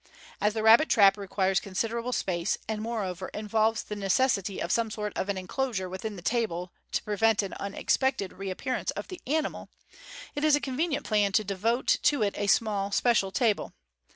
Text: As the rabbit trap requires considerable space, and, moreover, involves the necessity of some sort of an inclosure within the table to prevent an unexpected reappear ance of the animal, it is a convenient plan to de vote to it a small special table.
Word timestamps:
As 0.41 0.55
the 0.55 0.63
rabbit 0.63 0.89
trap 0.89 1.15
requires 1.15 1.59
considerable 1.59 2.11
space, 2.11 2.57
and, 2.67 2.81
moreover, 2.81 3.27
involves 3.35 3.83
the 3.83 3.95
necessity 3.95 4.59
of 4.59 4.71
some 4.71 4.89
sort 4.89 5.15
of 5.15 5.29
an 5.29 5.37
inclosure 5.37 5.87
within 5.87 6.15
the 6.15 6.23
table 6.23 6.73
to 6.93 7.03
prevent 7.03 7.43
an 7.43 7.53
unexpected 7.59 8.33
reappear 8.33 8.73
ance 8.73 8.89
of 8.89 9.09
the 9.09 9.21
animal, 9.27 9.69
it 10.33 10.43
is 10.43 10.55
a 10.55 10.59
convenient 10.59 11.05
plan 11.05 11.33
to 11.33 11.43
de 11.43 11.53
vote 11.53 11.99
to 12.01 12.23
it 12.23 12.33
a 12.35 12.47
small 12.47 12.89
special 12.91 13.29
table. 13.29 13.73